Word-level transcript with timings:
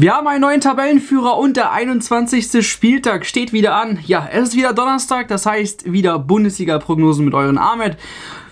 Wir 0.00 0.14
haben 0.14 0.28
einen 0.28 0.40
neuen 0.40 0.62
Tabellenführer 0.62 1.36
und 1.36 1.58
der 1.58 1.72
21. 1.72 2.66
Spieltag 2.66 3.26
steht 3.26 3.52
wieder 3.52 3.74
an. 3.74 3.98
Ja, 4.06 4.26
es 4.32 4.48
ist 4.48 4.56
wieder 4.56 4.72
Donnerstag, 4.72 5.28
das 5.28 5.44
heißt 5.44 5.92
wieder 5.92 6.18
Bundesliga-Prognosen 6.18 7.22
mit 7.22 7.34
euren 7.34 7.58
Ahmed. 7.58 7.98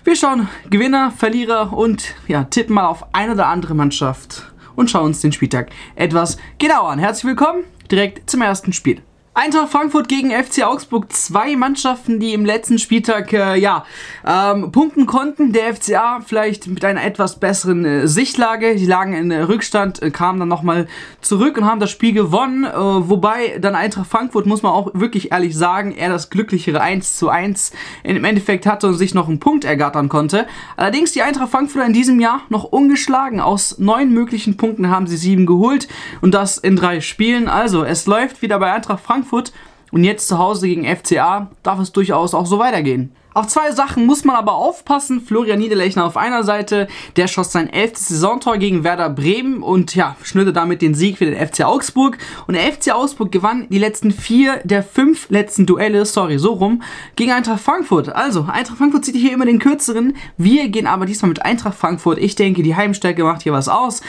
Wir 0.03 0.15
schauen 0.15 0.47
Gewinner, 0.69 1.09
Verlierer 1.09 1.73
und 1.75 2.13
ja, 2.27 2.43
tippen 2.43 2.75
mal 2.75 2.85
auf 2.85 3.15
eine 3.15 3.33
oder 3.33 3.47
andere 3.47 3.73
Mannschaft 3.73 4.43
und 4.75 4.91
schauen 4.91 5.05
uns 5.05 5.21
den 5.21 5.31
Spieltag 5.31 5.71
etwas 5.95 6.37
genauer 6.59 6.91
an. 6.91 6.99
Herzlich 6.99 7.25
willkommen 7.25 7.63
direkt 7.89 8.29
zum 8.29 8.43
ersten 8.43 8.71
Spiel. 8.71 9.01
Eintracht 9.41 9.69
Frankfurt 9.69 10.09
gegen 10.09 10.31
FC 10.31 10.63
Augsburg. 10.65 11.13
Zwei 11.13 11.55
Mannschaften, 11.55 12.19
die 12.19 12.33
im 12.33 12.43
letzten 12.43 12.77
Spieltag 12.77 13.31
äh, 13.31 13.55
ja, 13.57 13.85
ähm, 14.27 14.73
punkten 14.73 15.05
konnten. 15.05 15.53
Der 15.53 15.73
FCA 15.73 16.19
vielleicht 16.19 16.67
mit 16.67 16.83
einer 16.83 17.01
etwas 17.05 17.39
besseren 17.39 17.85
äh, 17.85 18.05
Sichtlage. 18.05 18.75
Die 18.75 18.85
lagen 18.85 19.13
in 19.13 19.31
äh, 19.31 19.43
Rückstand, 19.43 20.01
äh, 20.01 20.11
kamen 20.11 20.41
dann 20.41 20.49
nochmal 20.49 20.89
zurück 21.21 21.55
und 21.55 21.63
haben 21.63 21.79
das 21.79 21.89
Spiel 21.89 22.11
gewonnen. 22.11 22.65
Äh, 22.65 22.73
wobei 22.73 23.59
dann 23.61 23.75
Eintracht 23.75 24.07
Frankfurt, 24.07 24.45
muss 24.45 24.61
man 24.61 24.73
auch 24.73 24.91
wirklich 24.93 25.31
ehrlich 25.31 25.55
sagen, 25.55 25.95
er 25.95 26.09
das 26.09 26.29
glücklichere 26.29 26.81
1 26.81 27.15
zu 27.15 27.29
1 27.29 27.71
im 28.03 28.25
Endeffekt 28.25 28.65
hatte 28.65 28.87
und 28.87 28.95
sich 28.95 29.13
noch 29.13 29.29
einen 29.29 29.39
Punkt 29.39 29.63
ergattern 29.63 30.09
konnte. 30.09 30.47
Allerdings 30.75 31.13
die 31.13 31.21
Eintracht 31.21 31.51
Frankfurt 31.51 31.87
in 31.87 31.93
diesem 31.93 32.19
Jahr 32.19 32.41
noch 32.49 32.65
ungeschlagen. 32.65 33.39
Aus 33.39 33.77
neun 33.79 34.11
möglichen 34.11 34.57
Punkten 34.57 34.89
haben 34.89 35.07
sie 35.07 35.15
sieben 35.15 35.45
geholt 35.45 35.87
und 36.19 36.33
das 36.33 36.57
in 36.57 36.75
drei 36.75 36.99
Spielen. 36.99 37.47
Also 37.47 37.85
es 37.85 38.05
läuft 38.05 38.41
wieder 38.41 38.59
bei 38.59 38.73
Eintracht 38.73 38.99
Frankfurt 39.01 39.28
Frankfurt 39.29 39.53
und 39.91 40.03
jetzt 40.03 40.27
zu 40.27 40.37
Hause 40.37 40.67
gegen 40.67 40.85
FCA 40.85 41.51
darf 41.63 41.79
es 41.79 41.91
durchaus 41.91 42.33
auch 42.33 42.45
so 42.45 42.59
weitergehen. 42.59 43.11
Auf 43.31 43.47
zwei 43.47 43.71
Sachen 43.71 44.07
muss 44.07 44.25
man 44.25 44.35
aber 44.35 44.55
aufpassen. 44.55 45.21
Florian 45.21 45.59
Niederlechner 45.59 46.03
auf 46.03 46.17
einer 46.17 46.43
Seite, 46.43 46.87
der 47.15 47.27
schoss 47.27 47.51
sein 47.51 47.71
elftes 47.71 48.07
Saisontor 48.07 48.57
gegen 48.57 48.83
Werder 48.83 49.09
Bremen 49.09 49.61
und 49.61 49.93
ja, 49.93 50.15
schnürte 50.23 50.51
damit 50.51 50.81
den 50.81 50.95
Sieg 50.95 51.19
für 51.19 51.25
den 51.25 51.35
FC 51.35 51.63
Augsburg. 51.63 52.17
Und 52.47 52.55
der 52.55 52.63
FC 52.63 52.91
Augsburg 52.91 53.31
gewann 53.31 53.67
die 53.69 53.77
letzten 53.77 54.09
vier 54.11 54.61
der 54.63 54.81
fünf 54.81 55.29
letzten 55.29 55.67
Duelle, 55.67 56.05
sorry, 56.05 56.39
so 56.39 56.53
rum, 56.53 56.81
gegen 57.15 57.31
Eintracht 57.31 57.61
Frankfurt. 57.61 58.09
Also, 58.09 58.47
Eintracht 58.51 58.79
Frankfurt 58.79 59.05
zieht 59.05 59.15
hier 59.15 59.31
immer 59.31 59.45
den 59.45 59.59
kürzeren. 59.59 60.15
Wir 60.37 60.67
gehen 60.69 60.87
aber 60.87 61.05
diesmal 61.05 61.29
mit 61.29 61.45
Eintracht 61.45 61.77
Frankfurt. 61.77 62.17
Ich 62.17 62.33
denke, 62.33 62.63
die 62.63 62.75
Heimstärke 62.75 63.23
macht 63.23 63.43
hier 63.43 63.53
was 63.53 63.69
aus. 63.69 64.01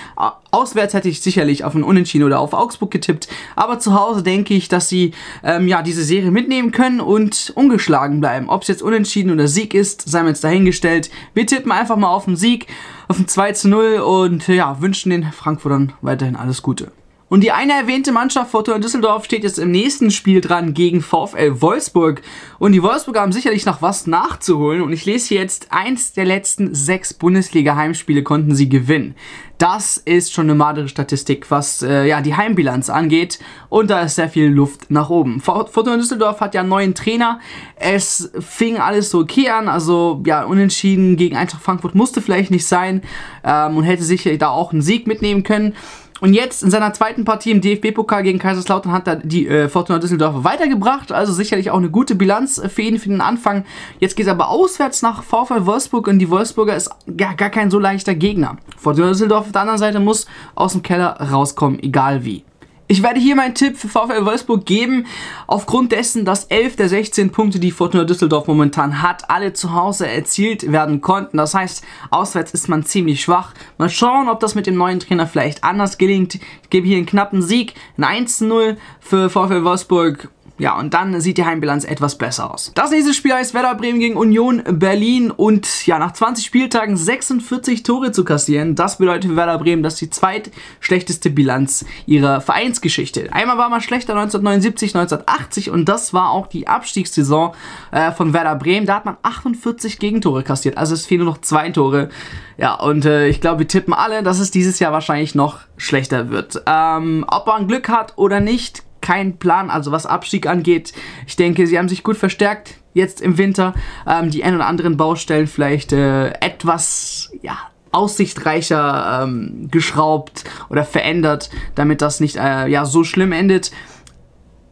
Auswärts 0.51 0.95
hätte 0.95 1.11
ich 1.11 1.21
sicherlich 1.21 1.63
auf 1.65 1.75
ein 1.75 1.85
Unentschieden 1.85 2.25
oder 2.25 2.41
auf 2.41 2.55
Augsburg 2.55 2.91
getippt. 2.91 3.29
Aber 3.55 3.79
zu 3.79 3.95
Hause 3.95 4.23
denke 4.23 4.55
ich, 4.55 4.69
dass 4.69 4.89
sie 4.89 5.13
ähm, 5.45 5.69
ja, 5.69 5.83
diese 5.83 6.03
Serie 6.03 6.31
mitnehmen 6.31 6.73
können 6.73 7.01
und 7.01 7.53
ungeschlagen 7.55 8.21
bleiben. 8.21 8.49
Ob 8.49 8.63
es 8.63 8.69
jetzt 8.69 8.83
unentschieden 8.83 9.10
oder 9.31 9.49
Sieg 9.49 9.75
ist, 9.75 10.09
sei 10.09 10.23
mir 10.23 10.29
jetzt 10.29 10.45
dahingestellt. 10.45 11.11
Wir 11.35 11.47
tippen 11.47 11.73
einfach 11.73 11.97
mal 11.97 12.09
auf 12.09 12.25
den 12.25 12.37
Sieg, 12.37 12.67
auf 13.09 13.19
ein 13.19 13.29
2 13.29 13.53
zu 13.53 13.69
0 13.69 13.99
und 13.99 14.49
ja, 14.49 14.81
wünschen 14.81 15.11
den 15.11 15.33
Frankfurtern 15.33 15.93
weiterhin 16.01 16.37
alles 16.37 16.63
Gute. 16.63 16.93
Und 17.31 17.45
die 17.45 17.53
eine 17.53 17.75
erwähnte 17.75 18.11
Mannschaft 18.11 18.51
Fortuna 18.51 18.81
Düsseldorf 18.81 19.25
steht 19.25 19.45
jetzt 19.45 19.61
im 19.61 19.71
nächsten 19.71 20.11
Spiel 20.11 20.41
dran 20.41 20.75
gegen 20.75 21.01
VfL 21.01 21.61
Wolfsburg. 21.61 22.23
Und 22.59 22.73
die 22.73 22.83
Wolfsburger 22.83 23.21
haben 23.21 23.31
sicherlich 23.31 23.65
noch 23.65 23.81
was 23.83 24.09
nachzuholen. 24.09 24.83
Und 24.83 24.93
ich 24.93 25.05
lese 25.05 25.29
hier 25.29 25.41
jetzt, 25.41 25.69
eins 25.71 26.13
der 26.13 26.25
letzten 26.25 26.75
sechs 26.75 27.15
Bundesliga-Heimspiele 27.15 28.25
konnten 28.25 28.57
sie 28.57 28.69
gewinnen. 28.69 29.15
Das 29.59 29.97
ist 29.97 30.33
schon 30.33 30.47
eine 30.47 30.57
magere 30.57 30.89
Statistik, 30.89 31.53
was 31.53 31.83
äh, 31.83 32.09
ja, 32.09 32.21
die 32.21 32.35
Heimbilanz 32.35 32.91
angeht. 32.91 33.39
Und 33.69 33.91
da 33.91 34.03
ist 34.03 34.17
sehr 34.17 34.29
viel 34.29 34.49
Luft 34.49 34.91
nach 34.91 35.09
oben. 35.09 35.41
Fortuna 35.41 35.99
Düsseldorf 35.99 36.41
hat 36.41 36.57
ja 36.57 36.63
einen 36.63 36.71
neuen 36.71 36.97
Trainer. 36.97 37.39
Es 37.77 38.33
fing 38.41 38.79
alles 38.79 39.11
so 39.11 39.21
okay 39.21 39.51
an. 39.51 39.69
Also 39.69 40.21
ja, 40.27 40.43
unentschieden 40.43 41.17
gegen 41.17 41.37
Eintracht 41.37 41.63
Frankfurt 41.63 41.95
musste 41.95 42.23
vielleicht 42.23 42.51
nicht 42.51 42.67
sein. 42.67 43.03
Ähm, 43.45 43.77
und 43.77 43.85
hätte 43.85 44.03
sicherlich 44.03 44.41
da 44.41 44.49
auch 44.49 44.73
einen 44.73 44.83
Sieg 44.83 45.07
mitnehmen 45.07 45.45
können. 45.45 45.77
Und 46.21 46.35
jetzt 46.35 46.63
in 46.63 46.71
seiner 46.71 46.93
zweiten 46.93 47.25
Partie 47.25 47.51
im 47.51 47.61
DFB-Pokal 47.61 48.23
gegen 48.23 48.39
Kaiserslautern 48.39 48.93
hat 48.93 49.09
er 49.09 49.17
die 49.17 49.49
äh, 49.49 49.69
Fortuna 49.69 49.99
Düsseldorf 49.99 50.45
weitergebracht. 50.45 51.13
Also 51.13 51.33
sicherlich 51.33 51.71
auch 51.71 51.79
eine 51.79 51.91
gute 51.91 52.15
Bilanz 52.15 52.59
äh, 52.59 52.69
für 52.69 52.83
ihn 52.83 52.99
für 52.99 53.09
den 53.09 53.21
Anfang. 53.21 53.65
Jetzt 53.99 54.17
geht 54.17 54.27
es 54.27 54.33
aber 54.33 54.49
auswärts 54.49 55.03
nach 55.03 55.23
VfL 55.23 55.67
Wolfsburg 55.67 56.09
und 56.09 56.19
die 56.19 56.31
Wolfsburger 56.31 56.77
ist 56.77 56.91
gar, 57.17 57.35
gar 57.35 57.51
kein 57.51 57.71
so 57.71 57.79
leichter 57.79 58.15
Gegner. 58.15 58.57
Fortuna 58.77 59.09
Düsseldorf 59.09 59.47
auf 59.47 59.53
der 59.53 59.63
anderen 59.63 59.79
Seite 59.79 60.01
muss 60.01 60.27
aus 60.55 60.73
dem 60.73 60.83
Keller 60.83 61.21
rauskommen, 61.21 61.83
egal 61.83 62.25
wie. 62.25 62.45
Ich 62.91 63.05
werde 63.05 63.21
hier 63.21 63.37
meinen 63.37 63.55
Tipp 63.55 63.77
für 63.77 63.87
VfL 63.87 64.25
Wolfsburg 64.27 64.67
geben, 64.67 65.07
aufgrund 65.47 65.93
dessen, 65.93 66.25
dass 66.25 66.47
11 66.47 66.75
der 66.75 66.89
16 66.89 67.31
Punkte, 67.31 67.61
die 67.61 67.71
Fortuna 67.71 68.03
Düsseldorf 68.03 68.49
momentan 68.49 69.01
hat, 69.01 69.31
alle 69.31 69.53
zu 69.53 69.75
Hause 69.75 70.09
erzielt 70.09 70.73
werden 70.73 71.01
konnten. 71.01 71.37
Das 71.37 71.55
heißt, 71.55 71.85
auswärts 72.11 72.51
ist 72.51 72.69
man 72.69 72.85
ziemlich 72.85 73.21
schwach. 73.21 73.55
Mal 73.79 73.91
schauen, 73.91 74.29
ob 74.29 74.41
das 74.41 74.57
mit 74.57 74.67
dem 74.67 74.75
neuen 74.75 74.99
Trainer 74.99 75.29
vielleicht 75.29 75.63
anders 75.63 75.99
gelingt. 75.99 76.35
Ich 76.35 76.71
gebe 76.71 76.89
hier 76.89 76.97
einen 76.97 77.07
knappen 77.07 77.43
Sieg, 77.43 77.75
ein 77.97 78.27
1-0 78.27 78.77
für 78.99 79.31
VfL 79.31 79.63
Wolfsburg 79.63 80.29
ja, 80.61 80.79
und 80.79 80.93
dann 80.93 81.19
sieht 81.23 81.39
die 81.39 81.47
Heimbilanz 81.47 81.85
etwas 81.85 82.19
besser 82.19 82.53
aus. 82.53 82.71
Das 82.75 82.91
nächste 82.91 83.15
Spiel 83.15 83.33
heißt 83.33 83.55
Werder 83.55 83.75
Bremen 83.75 83.99
gegen 83.99 84.15
Union 84.15 84.63
Berlin 84.69 85.31
und 85.31 85.87
ja, 85.87 85.99
nach 85.99 86.13
20 86.13 86.45
Spieltagen 86.45 86.99
46 86.99 87.83
Tore 87.83 88.13
zu 88.13 88.25
kassieren, 88.25 88.75
das 88.75 88.99
bedeutet 88.99 89.31
für 89.31 89.37
Werder 89.37 89.57
Bremen, 89.57 89.83
dass 89.83 89.97
die 89.97 90.11
zweitschlechteste 90.11 91.31
Bilanz 91.31 91.87
ihrer 92.05 92.43
Vereinsgeschichte. 92.43 93.33
Einmal 93.33 93.57
war 93.57 93.71
man 93.71 93.81
schlechter 93.81 94.13
1979, 94.13 94.95
1980 94.95 95.71
und 95.71 95.89
das 95.89 96.13
war 96.13 96.31
auch 96.31 96.47
die 96.47 96.69
Abstiegssaison 96.69 97.55
äh, 97.91 98.13
von 98.13 98.35
Werder 98.35 98.57
Bremen. 98.57 98.87
Da 98.87 98.97
hat 98.97 99.07
man 99.07 99.17
48 99.23 99.99
Gegentore 99.99 100.43
kassiert, 100.43 100.77
also 100.77 100.93
es 100.93 101.07
fehlen 101.07 101.25
nur 101.25 101.33
noch 101.33 101.41
zwei 101.41 101.71
Tore. 101.71 102.11
Ja, 102.59 102.75
und 102.75 103.07
äh, 103.07 103.29
ich 103.29 103.41
glaube, 103.41 103.61
wir 103.61 103.69
tippen 103.69 103.95
alle, 103.95 104.23
dass 104.23 104.39
es 104.39 104.51
dieses 104.51 104.79
Jahr 104.79 104.93
wahrscheinlich 104.93 105.35
noch 105.35 105.61
schlechter 105.79 106.29
wird. 106.29 106.63
Ähm, 106.67 107.25
ob 107.27 107.47
man 107.47 107.67
Glück 107.67 107.89
hat 107.89 108.19
oder 108.19 108.41
nicht, 108.41 108.83
keinen 109.11 109.39
Plan, 109.39 109.71
also 109.71 109.91
was 109.91 110.07
Abstieg 110.07 110.47
angeht. 110.47 110.93
Ich 111.27 111.35
denke, 111.35 111.67
sie 111.67 111.79
haben 111.79 111.89
sich 111.89 112.05
gut 112.05 112.17
verstärkt 112.17 112.77
jetzt 112.95 113.21
im 113.21 113.39
Winter. 113.39 113.75
Ähm, 114.07 114.31
die 114.31 114.45
ein 114.45 114.55
oder 114.55 114.67
anderen 114.67 114.97
Baustellen 114.97 115.49
vielleicht 115.49 115.93
äh, 115.93 116.29
etwas, 116.41 117.33
ja, 117.43 117.59
aussichtreicher 117.91 119.23
ähm, 119.25 119.67
geschraubt 119.69 120.45
oder 120.69 120.85
verändert, 120.85 121.51
damit 121.75 122.03
das 122.03 122.21
nicht 122.21 122.37
äh, 122.37 122.69
ja, 122.69 122.85
so 122.85 123.03
schlimm 123.03 123.33
endet. 123.33 123.73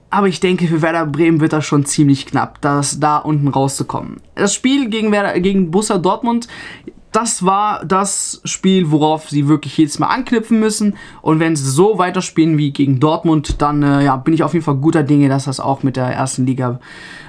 Aber 0.09 0.29
ich 0.29 0.39
denke, 0.39 0.69
für 0.69 0.83
Werder 0.83 1.05
Bremen 1.05 1.41
wird 1.41 1.53
das 1.53 1.67
schon 1.67 1.85
ziemlich 1.85 2.27
knapp, 2.27 2.61
das 2.61 3.01
da 3.01 3.17
unten 3.19 3.49
rauszukommen. 3.49 4.21
Das 4.37 4.55
Spiel 4.55 4.89
gegen, 4.89 5.11
Werder, 5.11 5.41
gegen 5.41 5.73
Borussia 5.73 5.99
Dortmund 5.99 6.47
das 7.13 7.45
war 7.45 7.85
das 7.85 8.41
Spiel, 8.45 8.91
worauf 8.91 9.31
sie 9.31 9.49
wirklich 9.49 9.77
jedes 9.77 9.99
Mal 9.99 10.09
anknüpfen 10.09 10.61
müssen. 10.61 10.97
Und 11.23 11.41
wenn 11.41 11.57
sie 11.57 11.69
so 11.69 11.99
weiterspielen 11.99 12.59
wie 12.59 12.71
gegen 12.71 13.01
Dortmund, 13.01 13.61
dann 13.63 13.83
äh, 13.83 14.05
ja, 14.05 14.17
bin 14.17 14.35
ich 14.35 14.43
auf 14.43 14.53
jeden 14.53 14.65
Fall 14.65 14.77
guter 14.77 15.03
Dinge, 15.03 15.29
dass 15.29 15.45
das 15.45 15.61
auch 15.61 15.83
mit 15.83 15.97
der 15.97 16.07
ersten 16.07 16.47
Liga 16.47 16.81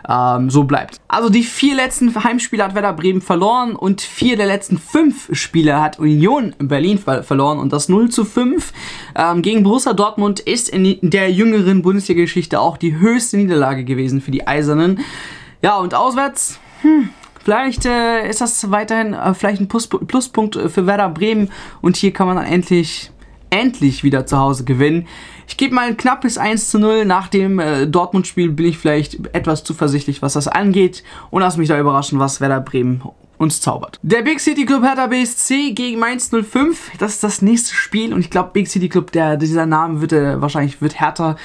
ähm, 0.08 0.50
so 0.50 0.64
bleibt. 0.64 0.98
Also 1.08 1.30
die 1.30 1.44
vier 1.44 1.76
letzten 1.76 2.14
Heimspiele 2.24 2.64
hat 2.64 2.76
Werder 2.76 2.94
Bremen 2.94 3.22
verloren 3.22 3.76
und 3.76 4.02
vier 4.02 4.38
der 4.38 4.48
letzten 4.48 4.78
fünf 4.78 5.30
Spiele 5.34 5.80
hat 5.80 6.00
Union 6.00 6.56
Berlin 6.60 6.98
ver 6.98 7.24
verloren 7.24 7.60
und 7.60 7.74
das 7.74 7.90
0 7.90 8.10
zu 8.10 8.26
5 8.26 8.74
ähm, 9.16 9.42
gegen 9.42 9.64
Borussia 9.64 9.94
Dortmund 9.94 10.40
ist 10.40 10.70
in 10.70 10.98
der 11.02 11.32
jüngeren 11.32 11.82
Bundesliga-Geschichte 11.82 12.60
auch 12.60 12.78
die 12.78 12.98
höchste 12.98 13.38
Niederlage 13.38 13.84
gewesen 13.84 14.22
für 14.22 14.32
die 14.32 14.48
Eisernen. 14.48 15.00
Ja, 15.62 15.78
und 15.78 15.94
auswärts, 15.94 16.60
hm, 16.82 17.10
Vielleicht 17.50 17.88
äh, 17.88 18.30
ist 18.30 18.42
das 18.42 18.70
weiterhin 18.70 19.16
äh, 19.16 19.34
vielleicht 19.34 19.60
ein 19.60 19.68
Plus 19.68 19.88
Pluspunkt 19.88 20.56
für 20.56 20.86
Werder 20.86 21.10
Bremen 21.10 21.50
und 21.82 21.98
hier 21.98 22.14
kann 22.14 22.28
man 22.28 22.36
dann 22.36 22.46
endlich, 22.46 23.10
endlich 23.50 24.04
wieder 24.04 24.28
zu 24.28 24.38
Hause 24.38 24.66
gewinnen. 24.66 25.08
Ich 25.48 25.58
gebe 25.58 25.74
mal 25.74 25.88
ein 25.88 25.98
knappes 25.98 26.38
1 26.38 26.70
zu 26.70 26.78
0. 26.78 27.06
Nach 27.06 27.28
dem 27.28 27.58
äh, 27.58 27.88
Dortmund-Spiel 27.88 28.52
bin 28.52 28.68
ich 28.68 28.78
vielleicht 28.78 29.34
etwas 29.34 29.64
zuversichtlich, 29.64 30.22
was 30.22 30.34
das 30.34 30.48
angeht 30.48 31.04
und 31.32 31.42
lass 31.42 31.58
mich 31.58 31.70
da 31.70 31.80
überraschen, 31.80 32.20
was 32.20 32.40
Werder 32.40 32.62
Bremen 32.62 33.02
uns 33.40 33.62
zaubert. 33.62 34.00
Der 34.04 34.22
Big 34.22 34.40
City 34.42 34.66
Club 34.66 34.84
Hertha 34.84 35.08
BSC 35.08 35.72
gegen 35.72 35.98
Mainz 35.98 36.30
05. 36.30 36.92
Das 37.00 37.14
ist 37.14 37.24
das 37.24 37.42
nächste 37.42 37.74
Spiel 37.74 38.14
und 38.14 38.20
ich 38.20 38.30
glaube 38.30 38.52
Big 38.52 38.68
City 38.68 38.90
Club, 38.90 39.14
der, 39.14 39.38
dieser 39.38 39.66
Name 39.66 40.02
wird 40.02 40.12
äh, 40.12 40.42
wahrscheinlich 40.42 40.82
wird 40.82 41.00
Hertha 41.00 41.38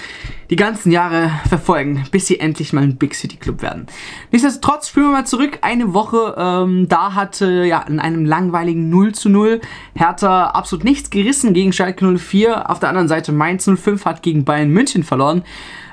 die 0.51 0.57
ganzen 0.57 0.91
Jahre 0.91 1.31
verfolgen, 1.49 2.05
bis 2.11 2.27
sie 2.27 2.41
endlich 2.41 2.73
mal 2.73 2.83
ein 2.83 2.97
Big 2.97 3.15
City 3.15 3.37
Club 3.37 3.63
werden. 3.63 3.87
Nichtsdestotrotz 4.33 4.89
spielen 4.89 5.07
wir 5.07 5.13
mal 5.13 5.27
zurück. 5.27 5.59
Eine 5.63 5.95
Woche, 5.95 6.35
ähm, 6.37 6.89
da 6.89 7.15
hatte 7.15 7.65
ja 7.65 7.83
in 7.83 8.01
einem 8.01 8.25
langweiligen 8.25 8.91
0 8.91 9.13
zu 9.13 9.29
0 9.29 9.61
Hertha 9.95 10.49
absolut 10.49 10.85
nichts 10.85 11.11
gerissen 11.11 11.55
gegen 11.55 11.73
Schalke 11.73 12.19
04. 12.19 12.71
Auf 12.71 12.81
der 12.81 12.89
anderen 12.89 13.09
Seite 13.09 13.31
Mainz 13.31 13.71
05 13.73 14.05
hat 14.05 14.23
gegen 14.23 14.45
Bayern 14.45 14.71
München 14.71 15.05
verloren. 15.05 15.45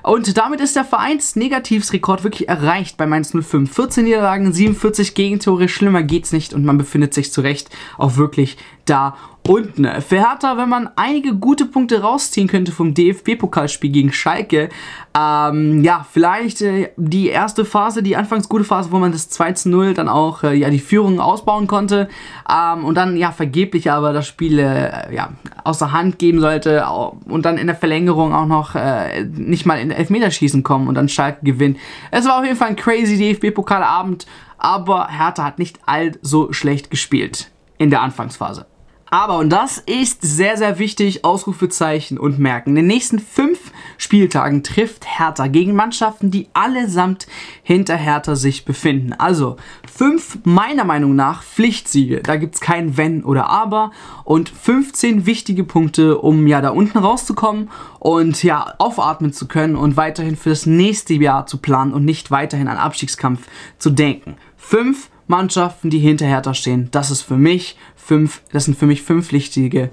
Und 0.03 0.37
damit 0.37 0.61
ist 0.61 0.75
der 0.75 0.85
Vereinsnegativsrekord 0.85 2.23
wirklich 2.23 2.49
erreicht 2.49 2.97
bei 2.97 3.05
Mainz 3.05 3.33
05. 3.39 3.71
14 3.71 4.03
Niederlagen, 4.03 4.51
47 4.51 5.13
Gegentore, 5.13 5.69
schlimmer 5.69 6.03
geht's 6.03 6.31
nicht 6.31 6.53
und 6.53 6.65
man 6.65 6.77
befindet 6.77 7.13
sich 7.13 7.31
zu 7.31 7.41
Recht 7.41 7.69
auch 7.97 8.17
wirklich 8.17 8.57
da 8.85 9.15
unten. 9.47 9.87
Für 10.01 10.17
Hertha, 10.17 10.57
wenn 10.57 10.69
man 10.69 10.89
einige 10.95 11.35
gute 11.35 11.65
Punkte 11.65 12.01
rausziehen 12.01 12.47
könnte 12.47 12.71
vom 12.71 12.93
DFB-Pokalspiel 12.93 13.91
gegen 13.91 14.13
Schalke, 14.13 14.69
ähm, 15.17 15.83
ja, 15.83 16.05
vielleicht 16.09 16.61
äh, 16.61 16.91
die 16.95 17.27
erste 17.27 17.65
Phase, 17.65 18.03
die 18.03 18.15
anfangs 18.15 18.47
gute 18.47 18.63
Phase, 18.63 18.91
wo 18.91 18.99
man 18.99 19.11
das 19.11 19.29
2 19.29 19.53
zu 19.53 19.69
0 19.69 19.93
dann 19.93 20.07
auch 20.07 20.43
äh, 20.43 20.53
ja, 20.53 20.69
die 20.69 20.79
Führung 20.79 21.19
ausbauen 21.19 21.67
konnte 21.67 22.07
ähm, 22.49 22.85
und 22.85 22.95
dann 22.95 23.17
ja 23.17 23.31
vergeblich 23.31 23.91
aber 23.91 24.13
das 24.13 24.27
Spiel 24.27 24.59
äh, 24.59 25.13
ja, 25.13 25.31
außer 25.63 25.91
Hand 25.91 26.19
geben 26.19 26.39
sollte 26.39 26.85
und 27.25 27.45
dann 27.45 27.57
in 27.57 27.67
der 27.67 27.75
Verlängerung 27.75 28.33
auch 28.33 28.45
noch 28.45 28.75
äh, 28.75 29.23
nicht 29.23 29.65
mal 29.65 29.79
in 29.79 29.91
Elfmeterschießen 29.91 30.63
kommen 30.63 30.87
und 30.87 30.95
dann 30.95 31.09
Schalke 31.09 31.43
gewinnen. 31.43 31.77
Es 32.11 32.25
war 32.25 32.39
auf 32.39 32.45
jeden 32.45 32.57
Fall 32.57 32.69
ein 32.69 32.75
crazy 32.75 33.17
DFB-Pokalabend, 33.17 34.27
aber 34.57 35.07
Hertha 35.09 35.43
hat 35.43 35.59
nicht 35.59 35.79
allso 35.85 36.53
schlecht 36.53 36.91
gespielt 36.91 37.51
in 37.77 37.89
der 37.89 38.01
Anfangsphase. 38.01 38.67
Aber, 39.13 39.39
und 39.39 39.49
das 39.49 39.77
ist 39.77 40.21
sehr, 40.21 40.55
sehr 40.55 40.79
wichtig, 40.79 41.25
Ausrufezeichen 41.25 42.17
und 42.17 42.39
merken. 42.39 42.69
In 42.69 42.75
den 42.77 42.87
nächsten 42.87 43.19
fünf 43.19 43.59
Spieltagen 43.97 44.63
trifft 44.63 45.05
Hertha 45.05 45.47
gegen 45.47 45.75
Mannschaften, 45.75 46.31
die 46.31 46.47
allesamt 46.53 47.27
hinter 47.61 47.97
Hertha 47.97 48.37
sich 48.37 48.63
befinden. 48.63 49.11
Also 49.11 49.57
fünf 49.93 50.37
meiner 50.45 50.85
Meinung 50.85 51.13
nach 51.13 51.43
Pflichtsiege. 51.43 52.21
Da 52.21 52.37
gibt 52.37 52.55
es 52.55 52.61
kein 52.61 52.95
Wenn 52.95 53.25
oder 53.25 53.49
Aber. 53.49 53.91
Und 54.23 54.47
15 54.47 55.25
wichtige 55.25 55.65
Punkte, 55.65 56.17
um 56.17 56.47
ja 56.47 56.61
da 56.61 56.69
unten 56.69 56.97
rauszukommen 56.97 57.69
und 57.99 58.41
ja 58.43 58.75
aufatmen 58.77 59.33
zu 59.33 59.45
können 59.45 59.75
und 59.75 59.97
weiterhin 59.97 60.37
für 60.37 60.51
das 60.51 60.65
nächste 60.65 61.15
Jahr 61.15 61.47
zu 61.47 61.57
planen 61.57 61.91
und 61.91 62.05
nicht 62.05 62.31
weiterhin 62.31 62.69
an 62.69 62.77
Abstiegskampf 62.77 63.41
zu 63.77 63.89
denken. 63.89 64.37
Fünf 64.55 65.09
Mannschaften, 65.31 65.89
die 65.89 65.99
hinter 65.99 66.27
Hertha 66.27 66.53
stehen. 66.53 66.89
Das 66.91 67.09
ist 67.09 67.21
für 67.21 67.37
mich 67.37 67.77
fünf, 68.03 68.41
das 68.51 68.65
sind 68.65 68.77
für 68.77 68.85
mich 68.85 69.01
fünf 69.01 69.27
Pflichtsiege. 69.27 69.91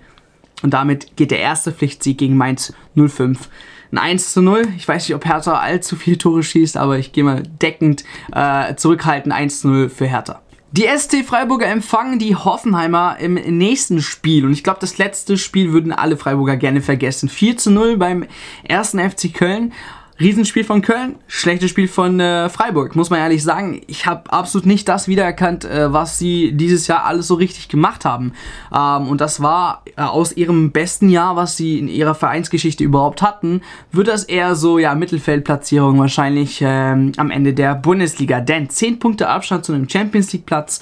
Und 0.62 0.74
damit 0.74 1.16
geht 1.16 1.30
der 1.30 1.38
erste 1.38 1.72
Pflichtsieg 1.72 2.18
gegen 2.18 2.36
Mainz 2.36 2.72
05. 2.96 3.48
Ein 3.92 3.98
1 3.98 4.32
zu 4.34 4.42
0. 4.42 4.68
Ich 4.76 4.86
weiß 4.86 5.08
nicht, 5.08 5.14
ob 5.14 5.24
Hertha 5.24 5.58
allzu 5.58 5.96
viele 5.96 6.18
Tore 6.18 6.42
schießt, 6.42 6.76
aber 6.76 6.98
ich 6.98 7.12
gehe 7.12 7.24
mal 7.24 7.42
deckend 7.42 8.04
äh, 8.32 8.74
zurückhalten. 8.74 9.32
1 9.32 9.60
zu 9.60 9.68
0 9.68 9.88
für 9.88 10.06
Hertha. 10.06 10.42
Die 10.72 10.84
ST 10.84 11.24
Freiburger 11.24 11.66
empfangen 11.66 12.18
die 12.18 12.36
Hoffenheimer 12.36 13.16
im 13.18 13.34
nächsten 13.34 14.02
Spiel. 14.02 14.44
Und 14.44 14.52
ich 14.52 14.62
glaube, 14.62 14.80
das 14.80 14.98
letzte 14.98 15.38
Spiel 15.38 15.72
würden 15.72 15.92
alle 15.92 16.18
Freiburger 16.18 16.58
gerne 16.58 16.82
vergessen. 16.82 17.30
4 17.30 17.56
zu 17.56 17.70
0 17.70 17.96
beim 17.96 18.26
ersten 18.64 18.98
FC 18.98 19.32
Köln. 19.32 19.72
Riesenspiel 20.20 20.64
von 20.64 20.82
Köln, 20.82 21.14
schlechtes 21.28 21.70
Spiel 21.70 21.86
von 21.86 22.18
äh, 22.18 22.48
Freiburg, 22.48 22.96
muss 22.96 23.08
man 23.08 23.20
ehrlich 23.20 23.44
sagen. 23.44 23.82
Ich 23.86 24.06
habe 24.06 24.32
absolut 24.32 24.66
nicht 24.66 24.88
das 24.88 25.06
wiedererkannt, 25.06 25.64
äh, 25.64 25.92
was 25.92 26.18
sie 26.18 26.52
dieses 26.52 26.88
Jahr 26.88 27.04
alles 27.04 27.28
so 27.28 27.34
richtig 27.34 27.68
gemacht 27.68 28.04
haben. 28.04 28.32
Ähm, 28.74 29.08
und 29.08 29.20
das 29.20 29.40
war 29.40 29.84
äh, 29.96 30.02
aus 30.02 30.36
ihrem 30.36 30.72
besten 30.72 31.08
Jahr, 31.08 31.36
was 31.36 31.56
sie 31.56 31.78
in 31.78 31.86
ihrer 31.86 32.16
Vereinsgeschichte 32.16 32.82
überhaupt 32.82 33.22
hatten, 33.22 33.62
wird 33.92 34.08
das 34.08 34.24
eher 34.24 34.56
so, 34.56 34.80
ja, 34.80 34.96
Mittelfeldplatzierung 34.96 36.00
wahrscheinlich 36.00 36.58
ähm, 36.62 37.12
am 37.16 37.30
Ende 37.30 37.54
der 37.54 37.76
Bundesliga. 37.76 38.40
Denn 38.40 38.68
10 38.68 38.98
Punkte 38.98 39.28
Abstand 39.28 39.64
zu 39.64 39.72
einem 39.72 39.88
Champions 39.88 40.32
League 40.32 40.46
Platz 40.46 40.80